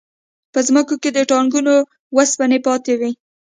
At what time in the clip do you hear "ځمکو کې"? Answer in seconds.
0.67-1.09